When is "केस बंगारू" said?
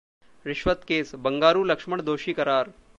0.87-1.63